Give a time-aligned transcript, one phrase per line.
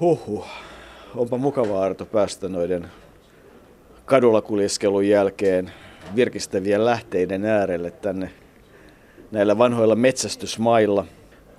[0.00, 0.46] Huhhuh.
[1.14, 2.88] Onpa mukava Arto päästä noiden
[4.04, 5.72] kadulla kuljeskelun jälkeen
[6.16, 8.30] virkistävien lähteiden äärelle tänne
[9.30, 11.06] näillä vanhoilla metsästysmailla.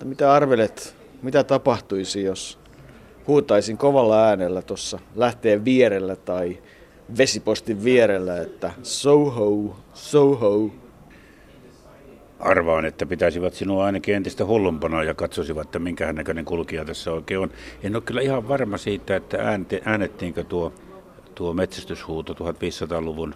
[0.03, 2.59] Mitä arvelet, mitä tapahtuisi, jos
[3.27, 6.57] huutaisin kovalla äänellä tuossa lähteen vierellä tai
[7.17, 10.71] vesipostin vierellä, että Soho, Soho.
[12.39, 17.39] Arvaan, että pitäisivät sinua ainakin entistä hullumpana ja katsoisivat, että minkä näköinen kulkija tässä oikein
[17.39, 17.51] on.
[17.83, 19.37] En ole kyllä ihan varma siitä, että
[19.85, 20.73] äänettiinkö tuo,
[21.35, 23.35] tuo metsästyshuuto 1500-luvun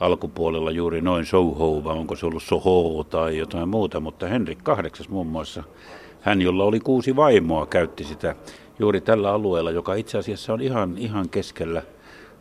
[0.00, 5.08] alkupuolella juuri noin Soho, vai onko se ollut Soho tai jotain muuta, mutta Henrik VIII
[5.08, 5.64] muun muassa,
[6.20, 8.36] hän jolla oli kuusi vaimoa, käytti sitä
[8.78, 11.82] juuri tällä alueella, joka itse asiassa on ihan, ihan keskellä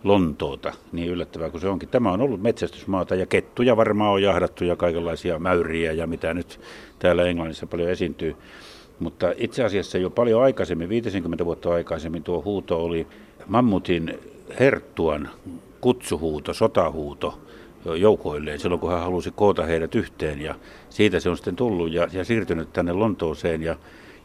[0.04, 1.90] Lontoota, niin yllättävää kuin se onkin.
[1.90, 6.60] Tämä on ollut metsästysmaata ja kettuja varmaan on jahdattu ja kaikenlaisia mäyriä ja mitä nyt
[7.00, 8.36] täällä Englannissa paljon esiintyy.
[9.00, 13.08] Mutta itse asiassa jo paljon aikaisemmin, 50 vuotta aikaisemmin tuo huuto oli
[13.48, 14.20] Mammutin
[14.60, 15.30] herttuan
[15.82, 17.40] kutsuhuuto, sotahuuto
[17.86, 20.42] joukoilleen silloin, kun hän halusi koota heidät yhteen.
[20.42, 20.56] Ja
[20.90, 23.64] siitä se on sitten tullut ja, ja siirtynyt tänne Lontooseen.
[23.64, 23.76] Ja,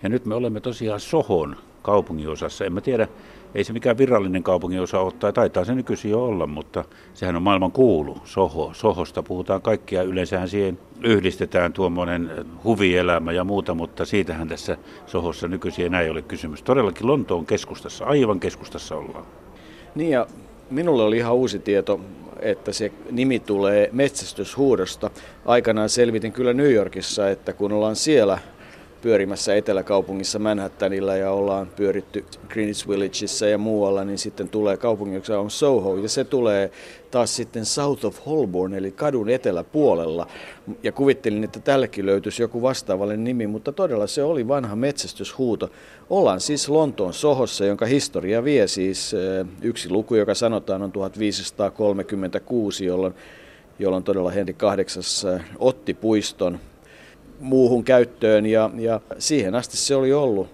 [0.02, 1.56] ja nyt me olemme tosiaan Sohon
[1.86, 2.64] kaupunginosassa.
[2.64, 3.08] En mä tiedä,
[3.54, 6.84] ei se mikään virallinen kaupunginosa ole, tai taitaa se nykyisin jo olla, mutta
[7.14, 8.70] sehän on maailman kuulu, Soho.
[8.74, 12.30] Sohosta puhutaan kaikkia, yleensähän siihen yhdistetään tuommoinen
[12.64, 14.76] huvielämä ja muuta, mutta siitähän tässä
[15.06, 16.62] Sohossa nykyisin enää ei ole kysymys.
[16.62, 19.26] Todellakin Lontoon keskustassa, aivan keskustassa ollaan.
[19.94, 20.26] Niin ja
[20.70, 22.00] minulle oli ihan uusi tieto,
[22.40, 25.10] että se nimi tulee metsästyshuudosta.
[25.44, 28.38] Aikanaan selvitin kyllä New Yorkissa, että kun ollaan siellä
[29.02, 35.38] pyörimässä eteläkaupungissa Manhattanilla ja ollaan pyöritty Greenwich Villageissa ja muualla, niin sitten tulee kaupungin, joka
[35.38, 36.70] on Soho, ja se tulee
[37.10, 40.26] taas sitten South of Holborn, eli kadun eteläpuolella.
[40.82, 45.70] Ja kuvittelin, että tällekin löytyisi joku vastaavalle nimi, mutta todella se oli vanha metsästyshuuto.
[46.10, 49.16] Ollaan siis Lontoon Sohossa, jonka historia vie siis
[49.62, 53.14] yksi luku, joka sanotaan on 1536, jolloin
[53.78, 56.58] jolloin todella Henri VIII otti puiston
[57.40, 60.48] muuhun käyttöön ja, ja siihen asti se oli ollut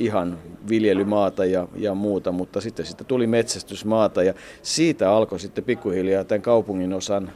[0.00, 6.24] ihan viljelymaata ja, ja muuta, mutta sitten sitten tuli metsästysmaata ja siitä alkoi sitten pikkuhiljaa
[6.24, 7.30] tämän kaupungin osan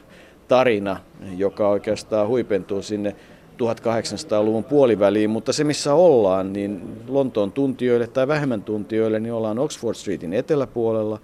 [0.47, 0.99] tarina,
[1.37, 3.15] joka oikeastaan huipentuu sinne
[3.57, 9.95] 1800-luvun puoliväliin, mutta se missä ollaan, niin Lontoon tuntijoille tai vähemmän tuntijoille, niin ollaan Oxford
[9.95, 11.19] Streetin eteläpuolella,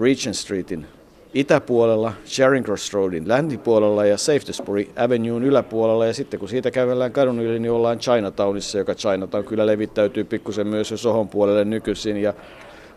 [0.00, 0.86] Regent Streetin
[1.34, 6.06] itäpuolella, Charing Cross Roadin läntipuolella ja Safetysbury Avenue'n yläpuolella.
[6.06, 10.66] Ja sitten kun siitä kävellään kadun yli, niin ollaan Chinatownissa, joka Chinatown kyllä levittäytyy pikkusen
[10.66, 12.16] myös jo Sohon puolelle nykyisin.
[12.16, 12.34] Ja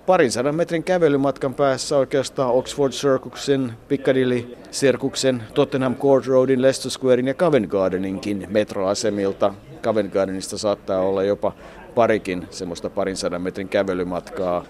[0.05, 7.27] parin sadan metrin kävelymatkan päässä oikeastaan Oxford Circusin, Piccadilly Circusen, Tottenham Court Roadin, Leicester Squarein
[7.27, 9.53] ja Covent Gardeninkin metroasemilta.
[9.83, 11.51] Covent Gardenista saattaa olla jopa
[11.95, 14.65] parikin semmoista parin sadan metrin kävelymatkaa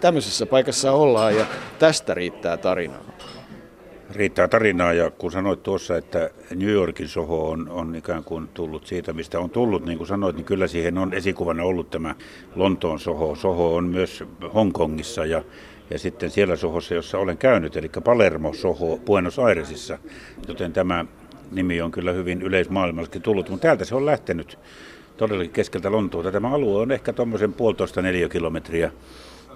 [0.00, 1.46] tämmöisessä paikassa ollaan ja
[1.78, 3.04] tästä riittää tarinaa.
[4.10, 8.86] Riittää tarinaa ja kun sanoit tuossa, että New Yorkin Soho on, on ikään kuin tullut
[8.86, 12.14] siitä, mistä on tullut, niin kuin sanoit, niin kyllä siihen on esikuvana ollut tämä
[12.54, 13.34] Lontoon Soho.
[13.34, 14.24] Soho on myös
[14.54, 15.44] Hongkongissa ja,
[15.90, 19.98] ja sitten siellä Sohossa, jossa olen käynyt, eli Palermo Soho Buenos Airesissa,
[20.48, 21.04] joten tämä
[21.52, 24.58] nimi on kyllä hyvin yleismaailmallisestikin tullut, mutta täältä se on lähtenyt
[25.16, 26.32] todellakin keskeltä Lontoota.
[26.32, 28.00] Tämä alue on ehkä tuommoisen puolitoista
[28.32, 28.90] kilometriä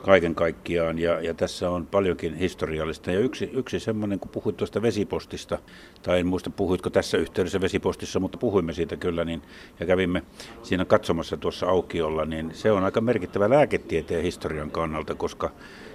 [0.00, 0.98] kaiken kaikkiaan.
[0.98, 3.12] Ja, ja tässä on paljonkin historiallista.
[3.12, 5.58] Ja yksi, yksi semmoinen, kun puhuit tuosta vesipostista,
[6.02, 9.42] tai en muista puhuitko tässä yhteydessä vesipostissa, mutta puhuimme siitä kyllä, niin,
[9.80, 10.22] ja kävimme
[10.62, 15.50] siinä katsomassa tuossa aukiolla, niin se on aika merkittävä lääketieteen historian kannalta, koska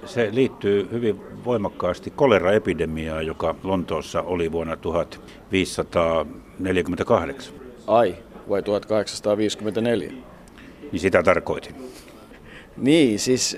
[0.05, 7.53] se liittyy hyvin voimakkaasti koleraepidemiaan, joka Lontoossa oli vuonna 1548.
[7.87, 8.15] Ai,
[8.49, 10.11] vai 1854?
[10.91, 11.75] Niin sitä tarkoitin.
[12.77, 13.57] Niin, siis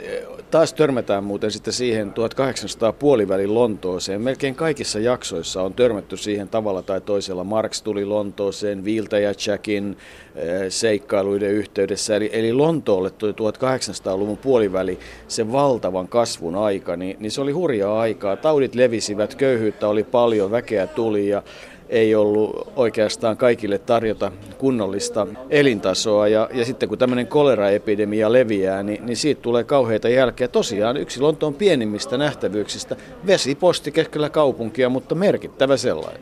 [0.52, 4.22] taas törmätään muuten sitten siihen 1800 puolivälin Lontooseen.
[4.22, 7.44] Melkein kaikissa jaksoissa on törmätty siihen tavalla tai toisella.
[7.44, 9.98] Marx tuli Lontooseen Viiltä ja Jackin
[10.36, 12.16] eh, seikkailuiden yhteydessä.
[12.16, 18.00] Eli, eli Lontoolle tuli 1800-luvun puoliväli se valtavan kasvun aika, niin, niin se oli hurjaa
[18.00, 18.36] aikaa.
[18.36, 21.44] Taudit levisivät, köyhyyttä oli paljon, väkeä tuli ja
[21.90, 26.28] ei ollut oikeastaan kaikille tarjota kunnollista elintasoa.
[26.28, 30.48] Ja, ja sitten kun tämmöinen koleraepidemia leviää, niin, niin siitä tulee kauheita jälkeä.
[30.48, 32.96] Tosiaan yksi Lontoon pienimmistä nähtävyyksistä,
[33.28, 36.22] vesiposti keskellä kaupunkia, mutta merkittävä sellainen.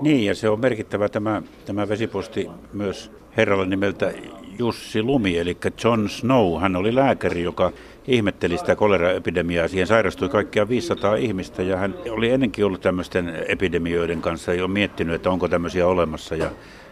[0.00, 4.12] Niin, ja se on merkittävä tämä, tämä vesiposti myös herralla nimeltä
[4.58, 6.60] Jussi Lumi, eli John Snow.
[6.60, 7.72] Hän oli lääkäri, joka
[8.08, 9.68] ihmetteli sitä koleraepidemiaa.
[9.68, 15.14] Siihen sairastui kaikkia 500 ihmistä ja hän oli ennenkin ollut tämmöisten epidemioiden kanssa jo miettinyt,
[15.14, 16.34] että onko tämmöisiä olemassa.
[16.36, 16.50] Ja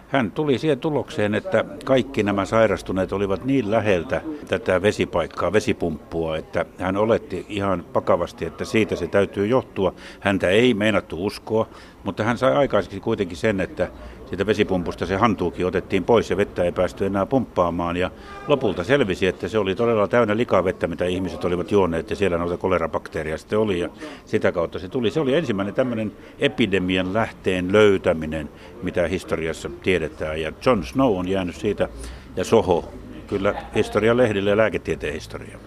[0.09, 6.65] hän tuli siihen tulokseen, että kaikki nämä sairastuneet olivat niin läheltä tätä vesipaikkaa, vesipumppua, että
[6.79, 9.95] hän oletti ihan pakavasti, että siitä se täytyy johtua.
[10.21, 11.69] Häntä ei meinattu uskoa,
[12.05, 13.89] mutta hän sai aikaiseksi kuitenkin sen, että
[14.27, 17.97] siitä vesipumpusta se hantuukin otettiin pois ja vettä ei päästy enää pumppaamaan.
[17.97, 18.11] Ja
[18.49, 22.57] lopulta selvisi, että se oli todella täynnä likavettä, mitä ihmiset olivat juoneet ja siellä noita
[22.57, 23.89] kolerabakteeria sitten oli ja
[24.25, 25.11] sitä kautta se tuli.
[25.11, 28.49] Se oli ensimmäinen tämmöinen epidemian lähteen löytäminen,
[28.83, 30.41] mitä historiassa tiedetään.
[30.41, 31.89] Ja John Snow on jäänyt siitä
[32.37, 32.93] ja Soho,
[33.27, 35.59] kyllä historian lehdille ja lääketieteen historia.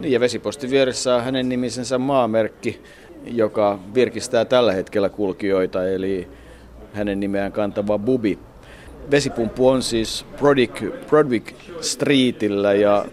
[0.00, 2.82] Niin ja vesipostin vieressä on hänen nimisensä maamerkki,
[3.24, 6.28] joka virkistää tällä hetkellä kulkijoita, eli
[6.92, 8.38] hänen nimeään kantava Bubi.
[9.10, 13.04] Vesipumppu on siis Brodwick, Brodwick Streetillä ja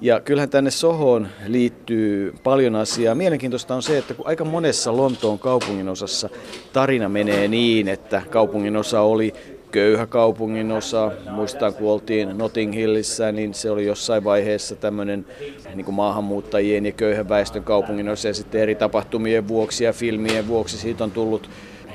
[0.00, 3.14] ja kyllähän tänne Sohoon liittyy paljon asiaa.
[3.14, 6.28] Mielenkiintoista on se, että kun aika monessa Lontoon kaupunginosassa
[6.72, 9.34] tarina menee niin, että kaupunginosa oli
[9.70, 11.12] köyhä kaupungin osa.
[11.30, 15.26] Muistan, kun oltiin Notting Hillissä, niin se oli jossain vaiheessa tämmöinen
[15.74, 18.28] niin maahanmuuttajien ja köyhän väestön kaupungin osa.
[18.28, 21.50] Ja sitten eri tapahtumien vuoksi ja filmien vuoksi siitä on tullut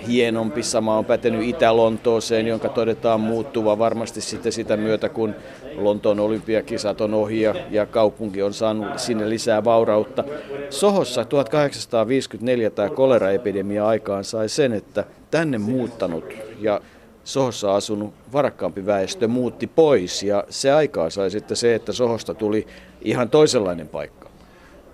[0.08, 0.64] hienompi.
[0.64, 5.36] Sama on pätenyt Itä-Lontooseen, jonka todetaan muuttuva varmasti sitten sitä myötä, kun
[5.76, 10.24] Lontoon olympiakisat on ohi ja, ja kaupunki on saanut sinne lisää vaurautta.
[10.70, 16.26] Sohossa 1854 tämä koleraepidemia aikaan sai sen, että tänne muuttanut
[16.60, 16.82] ja
[17.24, 22.68] Sohossa asunut varakkaampi väestö muutti pois ja se aikaa sai sitten se, että Sohosta tuli
[23.02, 24.30] ihan toisenlainen paikka.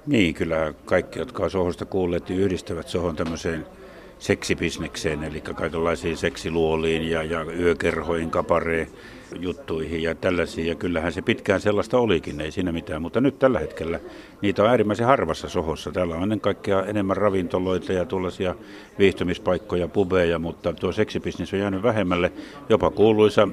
[0.07, 3.65] Niin, kyllä kaikki, jotka ovat Sohosta kuulleet, niin yhdistävät Sohon tämmöiseen
[4.19, 8.87] seksibisnekseen, eli kaikenlaisiin seksiluoliin ja, ja yökerhoihin, kapareen
[9.39, 10.67] juttuihin ja tällaisiin.
[10.67, 13.01] Ja kyllähän se pitkään sellaista olikin, ei siinä mitään.
[13.01, 13.99] Mutta nyt tällä hetkellä
[14.41, 15.91] niitä on äärimmäisen harvassa sohossa.
[15.91, 18.55] Täällä on ennen kaikkea enemmän ravintoloita ja tuollaisia
[18.99, 22.31] viihtymispaikkoja, pubeja, mutta tuo seksibisnes on jäänyt vähemmälle.
[22.69, 23.47] Jopa kuuluisa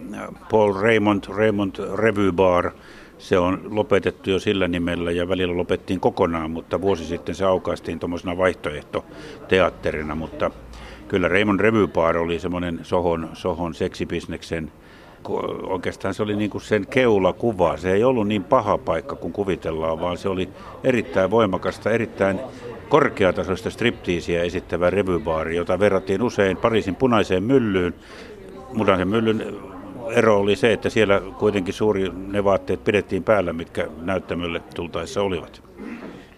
[0.50, 2.70] Paul Raymond, Raymond Revue Bar,
[3.24, 7.98] se on lopetettu jo sillä nimellä ja välillä lopettiin kokonaan, mutta vuosi sitten se aukaistiin
[7.98, 10.50] tuommoisena vaihtoehtoteatterina, mutta
[11.08, 14.72] kyllä Raymond Revue Bar oli semmoinen Sohon, Sohon seksibisneksen
[15.62, 17.76] oikeastaan se oli niin kuin sen keulakuva.
[17.76, 20.48] Se ei ollut niin paha paikka kuin kuvitellaan, vaan se oli
[20.84, 22.40] erittäin voimakasta, erittäin
[22.88, 27.94] korkeatasoista striptiisiä esittävä revybaari, jota verrattiin usein Pariisin punaiseen myllyyn.
[28.78, 29.73] Punaisen myllyn
[30.10, 35.62] ero oli se, että siellä kuitenkin suuri ne vaatteet pidettiin päällä, mitkä näyttämölle tultaessa olivat.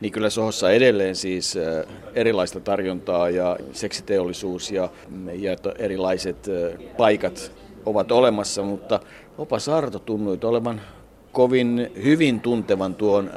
[0.00, 1.58] Niin kyllä Sohossa edelleen siis
[2.14, 4.88] erilaista tarjontaa ja seksiteollisuus ja,
[5.32, 6.36] ja erilaiset
[6.96, 7.52] paikat
[7.86, 9.00] ovat olemassa, mutta
[9.38, 10.80] opas Arto tunnui olevan
[11.32, 13.30] kovin hyvin tuntevan tuon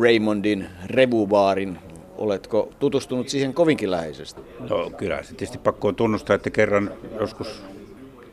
[0.00, 1.78] Raymondin revubaarin.
[2.18, 4.40] Oletko tutustunut siihen kovinkin läheisesti?
[4.70, 7.62] No kyllä, se tietysti pakko on tunnustaa, että kerran joskus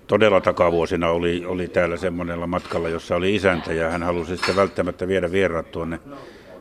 [0.07, 5.07] todella takavuosina oli, oli täällä semmoisella matkalla, jossa oli isäntä ja hän halusi sitten välttämättä
[5.07, 5.99] viedä vieraat tuonne,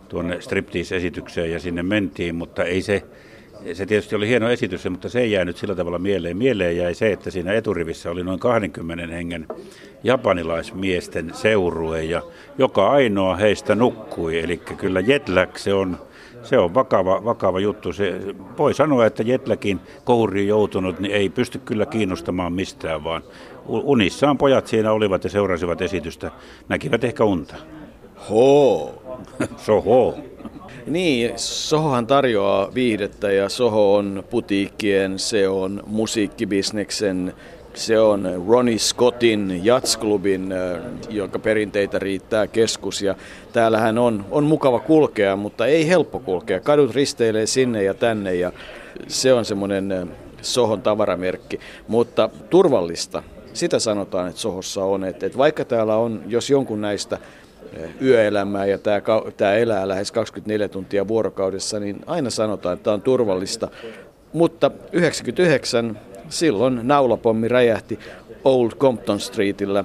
[0.08, 3.02] tuonne striptease-esitykseen ja sinne mentiin, mutta ei se,
[3.72, 6.36] se tietysti oli hieno esitys, mutta se ei jäänyt sillä tavalla mieleen.
[6.36, 9.46] Mieleen jäi se, että siinä eturivissä oli noin 20 hengen
[10.04, 12.22] japanilaismiesten seurue ja
[12.58, 14.38] joka ainoa heistä nukkui.
[14.38, 15.98] Eli kyllä jetlag se on,
[16.42, 17.92] se on vakava, vakava juttu.
[17.92, 18.20] Se,
[18.58, 23.22] voi sanoa, että jetlagin kouriin joutunut niin ei pysty kyllä kiinnostamaan mistään, vaan
[23.66, 26.30] unissaan pojat siinä olivat ja seurasivat esitystä.
[26.68, 27.54] Näkivät ehkä unta.
[28.30, 28.94] Ho.
[29.56, 30.14] Soho.
[30.86, 37.34] Niin, Sohohan tarjoaa viihdettä ja Soho on putiikkien, se on musiikkibisneksen,
[37.74, 40.54] se on Ronnie Scottin jatsklubin,
[41.08, 43.02] jonka perinteitä riittää keskus.
[43.02, 43.14] Ja
[43.52, 46.60] täällähän on, on mukava kulkea, mutta ei helppo kulkea.
[46.60, 48.52] Kadut risteilee sinne ja tänne ja
[49.08, 50.10] se on semmoinen
[50.42, 51.60] Sohon tavaramerkki.
[51.88, 55.04] Mutta turvallista, sitä sanotaan, että Sohossa on.
[55.04, 57.18] Että, että vaikka täällä on, jos jonkun näistä
[58.02, 59.00] yöelämää ja tämä,
[59.36, 63.68] tämä elää lähes 24 tuntia vuorokaudessa, niin aina sanotaan, että tämä on turvallista.
[64.32, 67.98] Mutta 99 silloin naulapommi räjähti
[68.44, 69.84] Old Compton Streetillä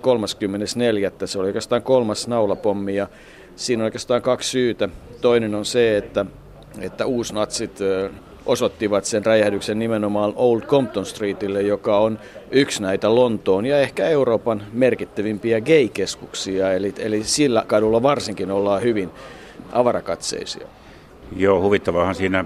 [0.00, 1.12] 34.
[1.24, 3.08] Se oli oikeastaan kolmas naulapommi ja
[3.56, 4.88] siinä on oikeastaan kaksi syytä.
[5.20, 6.26] Toinen on se, että,
[6.80, 7.78] että uusnatsit
[8.46, 12.18] osoittivat sen räjähdyksen nimenomaan Old Compton Streetille, joka on
[12.50, 16.72] yksi näitä Lontoon ja ehkä Euroopan merkittävimpiä gay-keskuksia.
[16.72, 19.10] Eli, eli sillä kadulla varsinkin ollaan hyvin
[19.72, 20.66] avarakatseisia.
[21.36, 22.44] Joo, huvittavahan siinä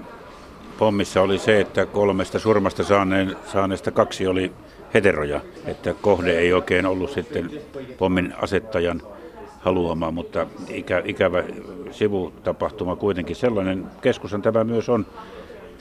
[0.79, 4.51] pommissa oli se, että kolmesta surmasta saaneen, saaneesta kaksi oli
[4.93, 7.51] heteroja, että kohde ei oikein ollut sitten
[7.97, 9.01] pommin asettajan
[9.59, 11.43] haluama, mutta ikä, ikävä
[11.91, 13.35] sivutapahtuma kuitenkin.
[13.35, 15.05] Sellainen keskushan tämä myös on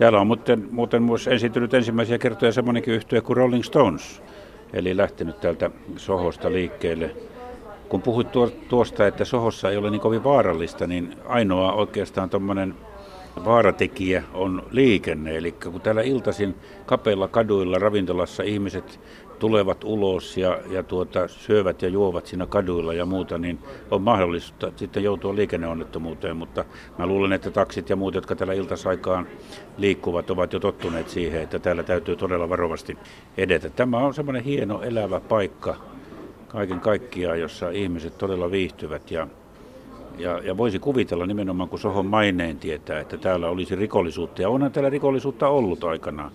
[0.01, 4.23] Täällä on muuten, muuten myös esiintynyt ensimmäisiä kertoja semmoinenkin yhtye kuin Rolling Stones,
[4.73, 7.17] eli lähtenyt täältä Sohosta liikkeelle.
[7.89, 8.29] Kun puhuit
[8.69, 12.75] tuosta, että Sohossa ei ole niin kovin vaarallista, niin ainoa oikeastaan tuommoinen
[13.45, 15.37] vaaratekijä on liikenne.
[15.37, 16.55] Eli kun täällä iltaisin
[16.87, 19.01] kapeilla kaduilla ravintolassa ihmiset
[19.41, 23.59] tulevat ulos ja, ja tuota, syövät ja juovat siinä kaduilla ja muuta, niin
[23.91, 26.37] on mahdollista sitten joutua liikenneonnettomuuteen.
[26.37, 26.65] Mutta
[26.99, 29.27] mä luulen, että taksit ja muut, jotka täällä iltasaikaan
[29.77, 32.99] liikkuvat, ovat jo tottuneet siihen, että täällä täytyy todella varovasti
[33.37, 33.71] edetä.
[33.71, 35.77] Tämä on semmoinen hieno elävä paikka
[36.49, 39.27] kaiken kaikkiaan, jossa ihmiset todella viihtyvät ja
[40.19, 44.43] ja, ja voisi kuvitella nimenomaan, kun Sohon maineen tietää, että täällä olisi rikollisuutta.
[44.43, 46.31] Ja onhan täällä rikollisuutta ollut aikanaan.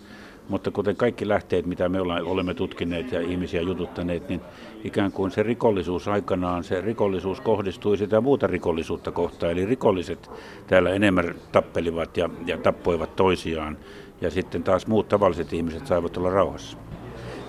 [0.49, 4.41] Mutta kuten kaikki lähteet, mitä me olemme tutkineet ja ihmisiä jututtaneet, niin
[4.83, 9.51] ikään kuin se rikollisuus aikanaan, se rikollisuus kohdistui sitä muuta rikollisuutta kohtaan.
[9.51, 10.31] Eli rikolliset
[10.67, 13.77] täällä enemmän tappelivat ja, ja tappoivat toisiaan.
[14.21, 16.77] Ja sitten taas muut tavalliset ihmiset saivat olla rauhassa.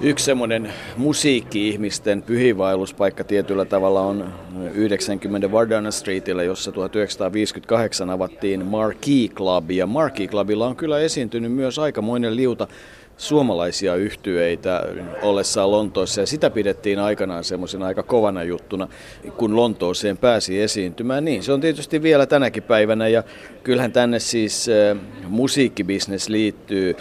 [0.00, 4.35] Yksi semmoinen musiikki-ihmisten pyhiinvaelluspaikka tietyllä tavalla on
[4.75, 9.71] 90 Vardana Streetillä, jossa 1958 avattiin Marquee Club.
[9.71, 12.69] Ja Marquee Clubilla on kyllä esiintynyt myös aikamoinen liuta
[13.17, 14.83] suomalaisia yhtyeitä
[15.23, 18.88] ollessaan Lontoossa ja sitä pidettiin aikanaan semmoisena aika kovana juttuna,
[19.37, 21.25] kun Lontooseen pääsi esiintymään.
[21.25, 23.23] Niin, se on tietysti vielä tänäkin päivänä ja
[23.62, 24.99] kyllähän tänne siis äh,
[25.29, 26.97] musiikkibisnes liittyy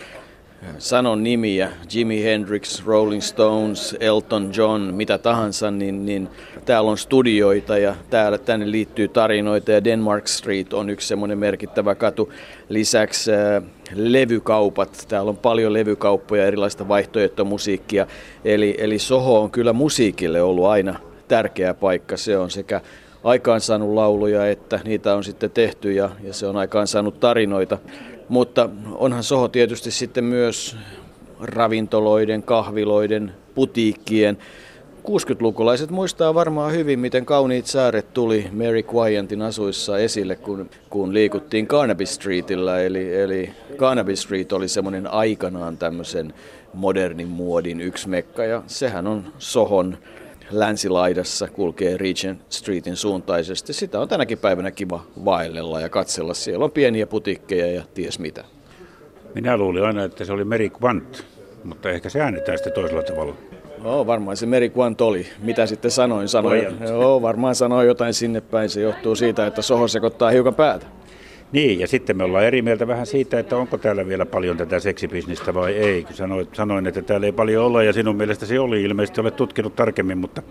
[0.78, 6.28] sanon nimiä, Jimi Hendrix, Rolling Stones, Elton John, mitä tahansa, niin, niin
[6.66, 11.96] täällä on studioita ja täällä tänne liittyy tarinoita ja Denmark Street on yksi semmoinen merkittävä
[11.96, 12.34] katu.
[12.70, 13.64] Lisäksi äh,
[13.96, 18.08] levykaupat, täällä on paljon levykauppoja, erilaista vaihtoehtomusiikkia,
[18.46, 22.18] eli, eli Soho on kyllä musiikille ollut aina tärkeä paikka.
[22.18, 22.82] Se on sekä
[23.24, 27.78] aikaansaanut lauluja, että niitä on sitten tehty ja, ja se on aikaansaanut tarinoita.
[28.30, 30.78] Mutta onhan Soho tietysti sitten myös
[31.40, 34.38] ravintoloiden, kahviloiden, putiikkien.
[35.08, 41.68] 60-lukulaiset muistaa varmaan hyvin, miten kauniit saaret tuli Mary Quyentin asuissa esille, kun, kun liikuttiin
[41.68, 42.82] Carnaby Streetillä.
[42.82, 46.34] Eli, eli Carnaby Street oli semmoinen aikanaan tämmöisen
[46.74, 49.98] modernin muodin yksi mekka, ja sehän on Sohon
[50.52, 53.74] länsilaidassa kulkee Regent Streetin suuntaisesti.
[53.74, 56.34] Sitä on tänäkin päivänä kiva vaellella ja katsella.
[56.34, 58.44] Siellä on pieniä putikkeja ja ties mitä.
[59.36, 61.26] Minä luulin aina, että se oli Meri Quant,
[61.64, 63.36] mutta ehkä se äänetään sitten toisella tavalla.
[63.84, 65.28] Joo, varmaan se Meri Quant oli.
[65.40, 66.28] Mitä sitten sanoin?
[66.28, 68.70] sanoin joo, varmaan sanoin jotain sinne päin.
[68.70, 70.86] Se johtuu siitä, että soho sekoittaa hiukan päätä.
[71.52, 74.80] Niin, ja sitten me ollaan eri mieltä vähän siitä, että onko täällä vielä paljon tätä
[74.80, 76.06] seksibisnistä vai ei.
[76.12, 78.84] Sanoin, sanoin, että täällä ei paljon olla ja sinun mielestä se oli.
[78.84, 80.42] Ilmeisesti olet tutkinut tarkemmin, mutta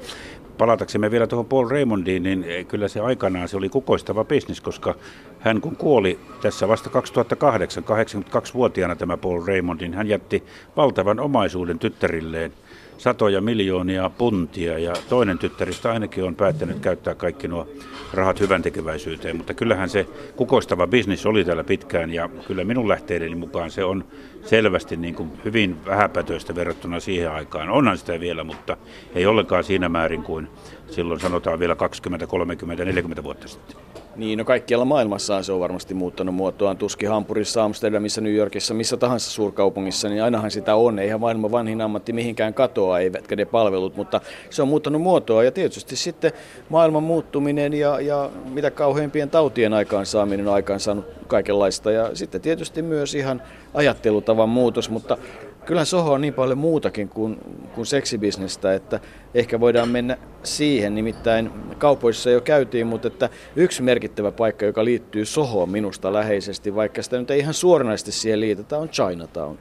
[0.59, 4.95] palataksemme vielä tuohon Paul Raymondiin, niin kyllä se aikanaan se oli kukoistava bisnis, koska
[5.41, 10.43] hän kun kuoli tässä vasta 2008, 82-vuotiaana tämä Paul Raymondin, hän jätti
[10.77, 12.53] valtavan omaisuuden tyttärilleen–
[12.99, 17.69] satoja miljoonia puntia ja toinen tyttäristä ainakin on päättänyt käyttää kaikki nuo
[18.15, 23.35] rahat hyvän tekeväisyyteen, mutta kyllähän se kukoistava bisnis oli täällä pitkään ja kyllä minun lähteideni
[23.35, 24.05] mukaan se on
[24.45, 27.71] selvästi niin kuin hyvin vähäpätöistä verrattuna siihen aikaan.
[27.71, 28.77] Onhan sitä vielä, mutta
[29.15, 30.49] ei ollenkaan siinä määrin kuin
[30.91, 34.04] silloin sanotaan vielä 20, 30, 40 vuotta sitten.
[34.17, 36.77] Niin, no kaikkialla maailmassa se on varmasti muuttanut muotoaan.
[36.77, 40.99] Tuskin Hampurissa, Amsterdamissa, New Yorkissa, missä tahansa suurkaupungissa, niin ainahan sitä on.
[40.99, 45.45] Eihän maailman vanhin ammatti mihinkään katoa, eivätkä ne palvelut, mutta se on muuttanut muotoa.
[45.45, 46.33] Ja tietysti sitten
[46.69, 51.91] maailman muuttuminen ja, ja mitä kauheimpien tautien aikaansaaminen on aikaansaanut kaikenlaista.
[51.91, 53.43] Ja sitten tietysti myös ihan
[53.75, 55.19] ajattelutavan muutos, mutta
[55.67, 57.39] Kyllä Soho on niin paljon muutakin kuin,
[57.75, 59.01] kuin seksibisnestä, että
[59.35, 60.95] ehkä voidaan mennä siihen.
[60.95, 67.03] Nimittäin kaupoissa jo käytiin, mutta että yksi merkittävä paikka, joka liittyy Sohoon minusta läheisesti, vaikka
[67.03, 69.59] sitä nyt ei ihan suoranaisesti siihen liitetä, on Chinatown.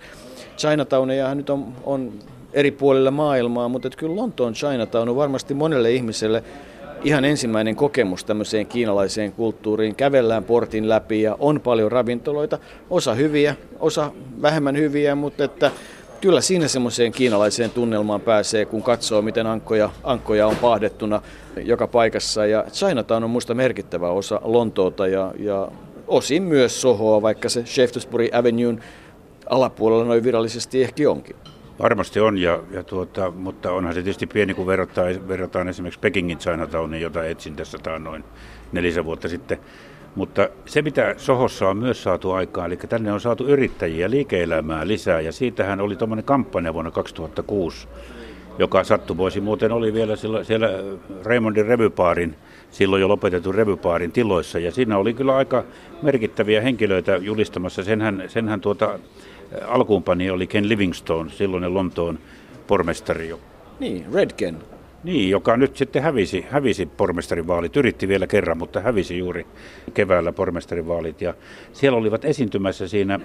[0.57, 2.13] Chinatown ja nyt on, on
[2.53, 6.43] eri puolilla maailmaa, mutta että kyllä Lontoon Chinatown on varmasti monelle ihmiselle
[7.03, 9.95] ihan ensimmäinen kokemus tämmöiseen kiinalaiseen kulttuuriin.
[9.95, 15.71] Kävellään portin läpi ja on paljon ravintoloita, osa hyviä, osa vähemmän hyviä, mutta että
[16.23, 21.21] kyllä siinä semmoiseen kiinalaiseen tunnelmaan pääsee, kun katsoo, miten ankkoja, ankkoja on pahdettuna
[21.63, 22.45] joka paikassa.
[22.45, 25.67] Ja Chinatown on muista merkittävä osa Lontoota ja, ja
[26.07, 28.83] osin myös Sohoa, vaikka se Shaftesbury Avenuen
[29.49, 31.35] alapuolella noin virallisesti ehkä onkin.
[31.81, 36.37] Varmasti on, ja, ja tuota, mutta onhan se tietysti pieni, kun verrataan, verrataan esimerkiksi Pekingin
[36.37, 38.23] Chinatowniin, jota etsin tässä noin
[38.71, 39.59] nelisen vuotta sitten.
[40.15, 45.21] Mutta se, mitä Sohossa on myös saatu aikaan, eli tänne on saatu yrittäjiä, liike-elämää lisää,
[45.21, 47.87] ja siitähän oli tuommoinen kampanja vuonna 2006,
[48.59, 50.69] joka sattumoisi muuten oli vielä siellä, siellä
[51.23, 52.35] Raymondin revypaarin,
[52.71, 55.63] silloin jo lopetetun revypaarin tiloissa, ja siinä oli kyllä aika
[56.01, 57.83] merkittäviä henkilöitä julistamassa.
[57.83, 58.99] Senhän, senhän tuota,
[59.67, 62.19] alkuunpani oli Ken Livingstone, silloinen Lontoon
[62.67, 63.35] pormestari,
[63.79, 64.72] Niin, Redken.
[65.03, 69.45] Niin, joka nyt sitten hävisi, hävisi pormestarivaalit, yritti vielä kerran, mutta hävisi juuri
[69.93, 71.21] keväällä pormestarivaalit.
[71.21, 71.33] Ja
[71.73, 73.19] siellä olivat esiintymässä siinä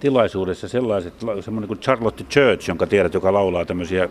[0.00, 4.08] tilaisuudessa sellaiset, semmoinen kuin Charlotte Church, jonka tiedät, joka laulaa tämmöisiä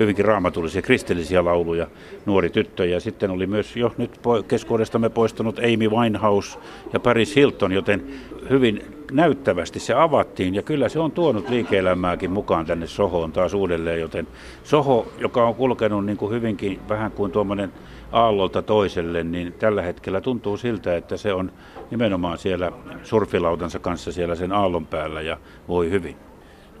[0.00, 1.86] hyvinkin raamatullisia kristillisiä lauluja,
[2.26, 2.86] nuori tyttö.
[2.86, 6.58] Ja sitten oli myös jo nyt keskuudestamme poistunut Amy Winehouse
[6.92, 8.06] ja Paris Hilton, joten
[8.50, 14.00] hyvin näyttävästi se avattiin ja kyllä se on tuonut liike-elämääkin mukaan tänne Sohoon taas uudelleen,
[14.00, 14.26] joten
[14.64, 17.72] Soho, joka on kulkenut niin kuin hyvinkin vähän kuin tuommoinen
[18.12, 21.52] aallolta toiselle, niin tällä hetkellä tuntuu siltä, että se on
[21.90, 22.72] nimenomaan siellä
[23.02, 25.36] surfilautansa kanssa siellä sen aallon päällä ja
[25.68, 26.16] voi hyvin.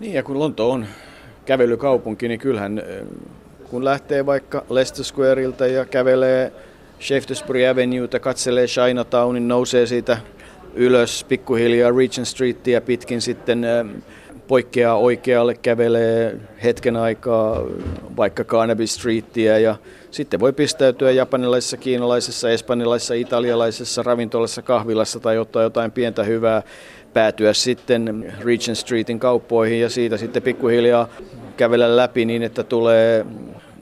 [0.00, 0.86] Niin ja kun Lonto on
[1.44, 2.82] kävelykaupunki, niin kyllähän
[3.70, 6.52] kun lähtee vaikka Leicester Squareilta ja kävelee
[7.00, 10.18] Shaftesbury Avenueta, katselee Chinatownin, nousee siitä
[10.74, 13.88] ylös pikkuhiljaa Regent Streetia pitkin sitten ähm,
[14.48, 17.62] poikkeaa oikealle, kävelee hetken aikaa
[18.16, 19.76] vaikka Carnaby Streetia ja
[20.10, 26.62] sitten voi pistäytyä japanilaisessa, kiinalaisessa, espanjalaisessa, italialaisessa ravintolassa, kahvilassa tai ottaa jotain pientä hyvää,
[27.12, 31.08] päätyä sitten Regent Streetin kauppoihin ja siitä sitten pikkuhiljaa
[31.56, 33.26] kävellä läpi niin, että tulee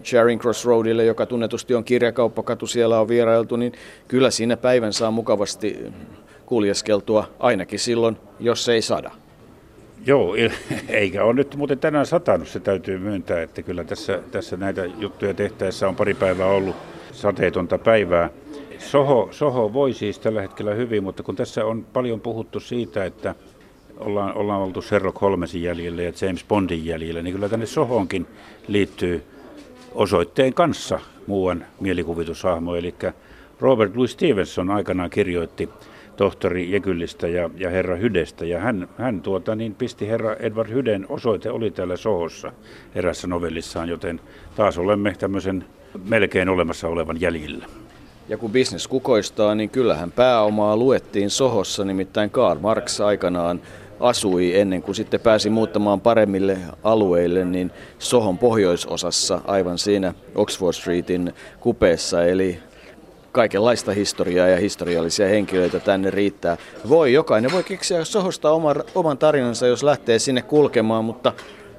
[0.05, 3.73] Charing Cross Roadille, joka tunnetusti on kirjakauppakatu, siellä on vierailtu, niin
[4.09, 5.93] kyllä siinä päivän saa mukavasti
[6.53, 9.11] kuljeskeltua ainakin silloin, jos ei sada.
[10.07, 10.35] Joo,
[10.89, 15.35] eikä ole nyt muuten tänään satanut, se täytyy myöntää, että kyllä tässä, tässä näitä juttuja
[15.35, 16.77] tehtäessä on pari päivää ollut
[17.13, 18.31] sateetonta päivää.
[18.79, 23.35] Soho, Soho voi siis tällä hetkellä hyvin, mutta kun tässä on paljon puhuttu siitä, että
[23.99, 28.27] ollaan, ollaan oltu Sherlock Holmesin jäljellä ja James Bondin jäljellä, niin kyllä tänne Sohonkin
[28.69, 29.23] liittyy
[29.95, 32.95] osoitteen kanssa muuan mielikuvitushahmo, eli
[33.61, 35.69] Robert Louis Stevenson aikanaan kirjoitti
[36.17, 38.45] tohtori Jekyllistä ja, ja herra Hydestä.
[38.45, 42.53] Ja hän, hän tuota, niin pisti herra Edward Hyden osoite oli täällä Sohossa
[42.95, 44.21] erässä novellissaan, joten
[44.57, 45.65] taas olemme tämmöisen
[46.09, 47.67] melkein olemassa olevan jäljillä.
[48.29, 53.61] Ja kun bisnes kukoistaa, niin kyllähän pääomaa luettiin Sohossa, nimittäin Karl Marx aikanaan
[54.01, 61.33] asui ennen kuin sitten pääsi muuttamaan paremmille alueille, niin Sohon pohjoisosassa aivan siinä Oxford Streetin
[61.61, 62.59] kupeessa, eli
[63.33, 66.57] kaikenlaista historiaa ja historiallisia henkilöitä tänne riittää.
[66.89, 71.33] Voi, jokainen voi keksiä Sohosta oman, oman tarinansa, jos lähtee sinne kulkemaan, mutta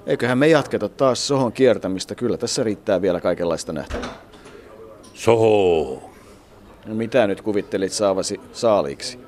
[0.05, 2.15] eiköhän me jatketa taas Sohon kiertämistä.
[2.15, 4.13] Kyllä tässä riittää vielä kaikenlaista nähtävää.
[5.13, 6.09] Soho!
[6.85, 9.22] No mitä nyt kuvittelit saavasi saaliiksi?